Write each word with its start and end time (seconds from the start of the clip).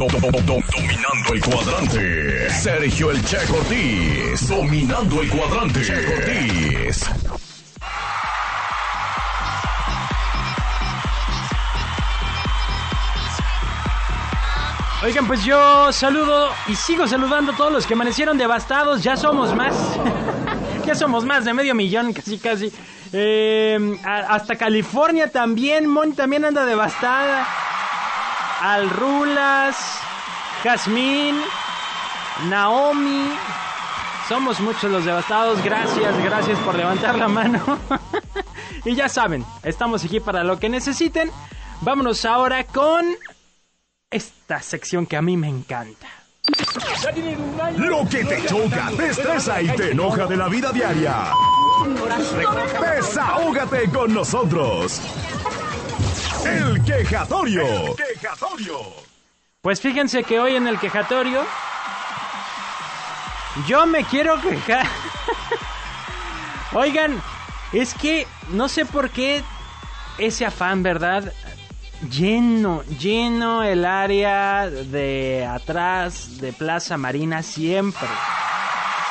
Dominando 0.00 1.34
el 1.34 1.40
cuadrante. 1.42 2.48
Sergio 2.48 3.10
El 3.10 3.22
Che. 3.22 3.36
Dominando 4.48 5.20
el 5.20 5.28
cuadrante. 5.28 5.82
Che 5.82 5.92
Ortiz. 5.92 7.10
Oigan, 15.04 15.26
pues 15.26 15.44
yo 15.44 15.92
saludo 15.92 16.48
y 16.66 16.74
sigo 16.76 17.06
saludando 17.06 17.52
a 17.52 17.56
todos 17.56 17.70
los 17.70 17.86
que 17.86 17.92
amanecieron 17.92 18.38
devastados. 18.38 19.02
Ya 19.02 19.18
somos 19.18 19.54
más. 19.54 19.74
ya 20.86 20.94
somos 20.94 21.26
más 21.26 21.44
de 21.44 21.52
medio 21.52 21.74
millón, 21.74 22.14
casi, 22.14 22.38
casi. 22.38 22.72
Eh, 23.12 23.98
hasta 24.02 24.56
California 24.56 25.30
también. 25.30 25.86
Mon 25.86 26.14
también 26.14 26.46
anda 26.46 26.64
devastada. 26.64 27.46
Al 28.60 28.90
Rulas, 28.90 29.76
Jazmín, 30.62 31.40
Naomi. 32.48 33.32
Somos 34.28 34.60
muchos 34.60 34.90
los 34.90 35.04
devastados. 35.04 35.62
Gracias, 35.64 36.22
gracias 36.22 36.58
por 36.60 36.74
levantar 36.74 37.16
la 37.16 37.26
mano. 37.26 37.78
y 38.84 38.94
ya 38.94 39.08
saben, 39.08 39.44
estamos 39.62 40.04
aquí 40.04 40.20
para 40.20 40.44
lo 40.44 40.58
que 40.58 40.68
necesiten. 40.68 41.30
Vámonos 41.80 42.24
ahora 42.26 42.64
con 42.64 43.06
esta 44.10 44.60
sección 44.60 45.06
que 45.06 45.16
a 45.16 45.22
mí 45.22 45.36
me 45.38 45.48
encanta. 45.48 46.08
Lo 47.76 48.06
que 48.08 48.24
te 48.24 48.44
choca, 48.46 48.90
te 48.96 49.08
estresa 49.08 49.62
y 49.62 49.68
te 49.68 49.92
enoja 49.92 50.26
de 50.26 50.36
la 50.36 50.48
vida 50.48 50.70
diaria. 50.70 51.32
Desahógate 52.96 53.90
con 53.90 54.12
nosotros. 54.12 55.00
El. 56.44 56.70
El 56.70 56.84
quejatorio. 56.84 57.64
Pues 59.62 59.80
fíjense 59.80 60.24
que 60.24 60.40
hoy 60.40 60.56
en 60.56 60.66
el 60.66 60.78
quejatorio 60.78 61.44
yo 63.66 63.86
me 63.86 64.04
quiero 64.04 64.40
quejar. 64.40 64.86
Oigan, 66.72 67.20
es 67.72 67.94
que 67.94 68.26
no 68.50 68.68
sé 68.68 68.84
por 68.84 69.10
qué 69.10 69.42
ese 70.18 70.46
afán, 70.46 70.82
¿verdad? 70.82 71.32
Lleno, 72.10 72.82
lleno 72.84 73.62
el 73.62 73.84
área 73.84 74.68
de 74.70 75.46
atrás 75.46 76.38
de 76.38 76.52
Plaza 76.52 76.96
Marina 76.96 77.42
siempre. 77.42 78.08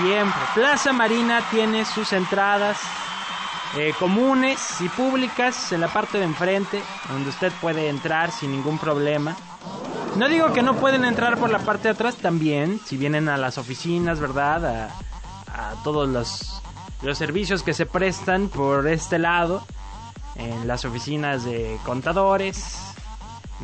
Siempre. 0.00 0.40
Plaza 0.54 0.92
Marina 0.92 1.42
tiene 1.50 1.84
sus 1.84 2.12
entradas 2.12 2.78
eh, 3.76 3.94
comunes 3.98 4.80
y 4.80 4.88
públicas 4.88 5.72
en 5.72 5.80
la 5.80 5.88
parte 5.88 6.18
de 6.18 6.24
enfrente, 6.24 6.82
donde 7.08 7.30
usted 7.30 7.52
puede 7.60 7.88
entrar 7.88 8.32
sin 8.32 8.50
ningún 8.50 8.78
problema. 8.78 9.36
No 10.16 10.28
digo 10.28 10.52
que 10.52 10.62
no 10.62 10.74
pueden 10.74 11.04
entrar 11.04 11.38
por 11.38 11.50
la 11.50 11.60
parte 11.60 11.84
de 11.84 11.94
atrás 11.94 12.16
también, 12.16 12.80
si 12.84 12.96
vienen 12.96 13.28
a 13.28 13.36
las 13.36 13.58
oficinas, 13.58 14.18
¿verdad? 14.18 14.66
A, 14.66 15.70
a 15.70 15.82
todos 15.84 16.08
los, 16.08 16.60
los 17.02 17.16
servicios 17.16 17.62
que 17.62 17.74
se 17.74 17.86
prestan 17.86 18.48
por 18.48 18.88
este 18.88 19.18
lado, 19.18 19.64
en 20.36 20.66
las 20.66 20.84
oficinas 20.84 21.44
de 21.44 21.78
contadores, 21.84 22.76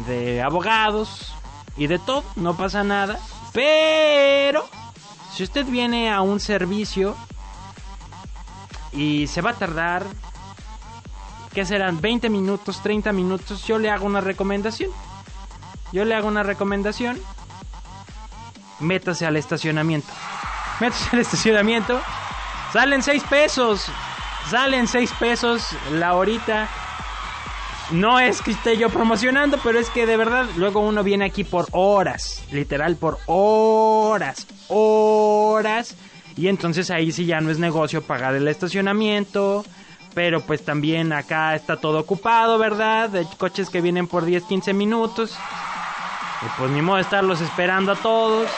de 0.07 0.43
abogados 0.43 1.35
y 1.77 1.87
de 1.87 1.99
todo, 1.99 2.23
no 2.37 2.57
pasa 2.57 2.85
nada. 2.85 3.19
Pero, 3.53 4.69
si 5.33 5.43
usted 5.43 5.65
viene 5.67 6.13
a 6.13 6.21
un 6.21 6.39
servicio 6.39 7.17
y 8.97 9.27
se 9.27 9.43
va 9.43 9.51
a 9.51 9.55
tardar, 9.55 10.05
¿qué 11.55 11.65
serán? 11.65 12.01
20 12.01 12.31
minutos, 12.31 12.83
30 12.83 13.13
minutos, 13.13 13.65
yo 13.67 13.79
le 13.79 13.91
hago 13.91 14.07
una 14.07 14.21
recomendación. 14.21 14.91
Yo 15.93 16.05
le 16.05 16.15
hago 16.15 16.29
una 16.29 16.43
recomendación. 16.43 17.21
Métase 18.81 19.27
al 19.27 19.37
estacionamiento. 19.37 20.09
Métase 20.81 21.09
al 21.13 21.21
estacionamiento. 21.21 22.01
Salen 22.73 23.03
6 23.03 23.23
pesos. 23.31 23.87
Salen 24.51 24.89
6 24.89 25.13
pesos 25.19 25.69
la 25.93 26.15
horita. 26.15 26.69
No 27.91 28.19
es 28.19 28.43
que 28.43 28.51
esté 28.51 28.77
yo 28.77 28.91
promocionando, 28.91 29.59
pero 29.63 29.79
es 29.79 29.91
que 29.91 30.07
de 30.07 30.17
verdad 30.17 30.47
luego 30.57 30.81
uno 30.81 31.05
viene 31.05 31.25
aquí 31.25 31.45
por 31.45 31.69
horas. 31.71 32.43
Literal 32.51 32.97
por 32.97 33.19
horas. 33.27 34.47
Horas. 34.69 35.95
Y 36.37 36.49
entonces 36.49 36.91
ahí 36.91 37.13
sí 37.13 37.25
ya 37.25 37.41
no 37.41 37.51
es 37.51 37.59
negocio 37.59 38.03
pagar 38.03 38.35
el 38.35 38.47
estacionamiento. 38.49 39.65
Pero 40.15 40.41
pues 40.41 40.65
también 40.65 41.13
acá 41.13 41.55
está 41.55 41.77
todo 41.77 42.01
ocupado, 42.01 42.59
¿verdad? 42.59 43.11
De 43.11 43.27
coches 43.37 43.69
que 43.69 43.83
vienen 43.83 44.07
por 44.07 44.25
10, 44.25 44.45
15 44.45 44.73
minutos. 44.73 45.37
Y 46.43 46.59
pues 46.59 46.71
ni 46.71 46.81
modo 46.81 46.99
estarlos 46.99 47.41
esperando 47.41 47.93
a 47.93 47.97
todos. 47.97 48.49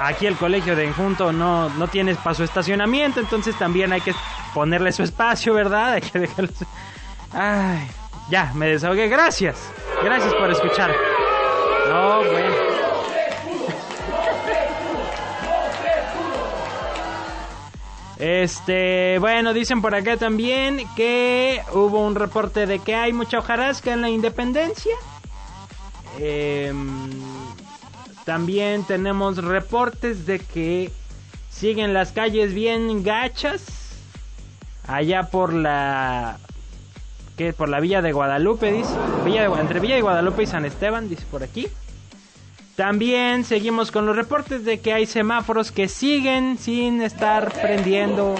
Aquí 0.00 0.26
el 0.26 0.36
colegio 0.36 0.74
de 0.74 0.86
Enjunto 0.86 1.32
no, 1.32 1.68
no 1.68 1.86
tiene 1.86 2.16
su 2.34 2.42
estacionamiento, 2.42 3.20
entonces 3.20 3.56
también 3.56 3.92
hay 3.92 4.00
que 4.00 4.14
ponerle 4.52 4.90
su 4.90 5.02
espacio, 5.02 5.54
¿verdad? 5.54 5.92
Hay 5.92 6.00
que 6.00 6.18
dejarlo. 6.18 6.50
Ay, 7.32 7.88
ya, 8.28 8.52
me 8.54 8.66
desahogué. 8.68 9.08
Gracias. 9.08 9.70
Gracias 10.02 10.34
por 10.34 10.50
escuchar. 10.50 10.92
No, 11.88 12.24
bueno. 12.24 12.71
Este, 18.24 19.18
bueno, 19.18 19.52
dicen 19.52 19.82
por 19.82 19.96
acá 19.96 20.16
también 20.16 20.80
que 20.94 21.60
hubo 21.72 22.06
un 22.06 22.14
reporte 22.14 22.66
de 22.66 22.78
que 22.78 22.94
hay 22.94 23.12
mucha 23.12 23.40
hojarasca 23.40 23.92
en 23.92 24.00
la 24.00 24.10
independencia. 24.10 24.94
Em, 26.20 27.10
también 28.24 28.84
tenemos 28.84 29.38
reportes 29.38 30.24
de 30.24 30.38
que 30.38 30.92
siguen 31.50 31.94
las 31.94 32.12
calles 32.12 32.54
bien 32.54 33.02
gachas. 33.02 33.64
Allá 34.86 35.24
por 35.24 35.52
la. 35.52 36.38
¿Qué? 37.36 37.52
Por 37.52 37.68
la 37.70 37.80
Villa 37.80 38.02
de 38.02 38.12
Guadalupe, 38.12 38.70
dice. 38.70 38.94
De- 39.24 39.60
entre 39.60 39.80
Villa 39.80 39.96
de 39.96 40.02
Guadalupe 40.02 40.44
y 40.44 40.46
San 40.46 40.64
Esteban, 40.64 41.08
dice 41.08 41.24
por 41.28 41.42
aquí. 41.42 41.66
También 42.76 43.44
seguimos 43.44 43.90
con 43.90 44.06
los 44.06 44.16
reportes 44.16 44.64
de 44.64 44.80
que 44.80 44.92
hay 44.92 45.06
semáforos 45.06 45.72
que 45.72 45.88
siguen 45.88 46.56
sin 46.58 47.02
estar 47.02 47.52
prendiendo. 47.52 48.34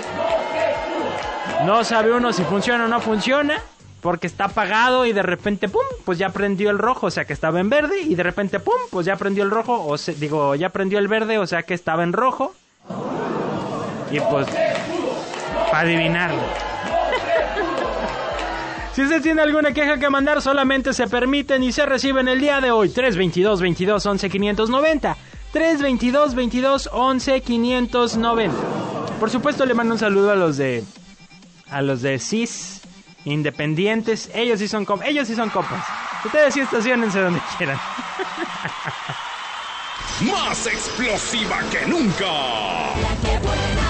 No 1.65 1.85
sabe 1.85 2.13
uno 2.13 2.33
si 2.33 2.43
funciona 2.45 2.87
o 2.87 2.89
no 2.89 3.01
funciona. 3.01 3.63
Porque 4.01 4.27
está 4.27 4.47
apagado 4.47 5.07
y 5.07 5.13
de 5.13 5.23
repente, 5.23 5.69
pum, 5.69 5.85
pues 6.05 6.19
ya 6.19 6.31
prendió 6.31 6.71
el 6.71 6.79
rojo, 6.79 7.07
o 7.07 7.11
sea 7.13 7.25
que 7.25 7.33
estaba 7.33 7.61
en 7.61 7.71
verde. 7.71 8.01
Y 8.01 8.17
de 8.17 8.25
repente, 8.25 8.59
pum, 8.59 8.75
pues 8.91 9.07
ya 9.07 9.15
prendió 9.15 9.45
el 9.45 9.51
rojo, 9.53 9.87
o 9.87 9.97
digo, 9.97 10.57
ya 10.57 10.71
prendió 10.71 10.99
el 10.99 11.07
verde, 11.07 11.39
o 11.39 11.47
sea 11.47 11.63
que 11.63 11.73
estaba 11.73 12.03
en 12.03 12.13
rojo. 12.13 12.53
Y 14.11 14.19
pues, 14.19 14.49
para 15.71 15.89
adivinarlo. 15.89 16.43
Si 18.95 19.01
usted 19.03 19.23
tiene 19.23 19.41
alguna 19.41 19.73
queja 19.73 19.99
que 19.99 20.11
mandar, 20.11 20.43
solamente 20.43 20.93
se 20.93 21.07
permiten 21.07 21.63
y 21.63 21.73
se 21.73 21.87
reciben 21.87 22.29
el 22.29 22.41
día 22.41 22.61
de 22.61 22.71
hoy. 22.71 22.91
322 22.91 23.61
22 23.63 24.05
11 24.05 24.29
590. 24.29 25.17
322 25.53 26.35
22 26.35 26.91
11 26.93 27.41
590. 27.41 28.55
Por 29.19 29.31
supuesto, 29.31 29.65
le 29.65 29.73
mando 29.73 29.95
un 29.95 29.99
saludo 29.99 30.31
a 30.33 30.37
los 30.37 30.59
de. 30.59 30.85
A 31.71 31.81
los 31.81 32.03
de 32.03 32.19
CIS 32.19 32.83
independientes. 33.25 34.31
Ellos 34.35 34.59
sí 34.59 34.69
son. 34.69 34.87
Ellos 35.07 35.27
sí 35.27 35.35
son 35.35 35.49
compas. 35.49 35.83
Ustedes 36.25 36.53
sí 36.53 36.61
estacionense 36.61 37.19
donde 37.19 37.41
quieran. 37.57 37.79
Más 40.31 40.67
explosiva 40.67 41.61
que 41.71 41.87
nunca. 41.87 42.27
La 42.27 43.17
que 43.23 43.39
buena 43.39 43.82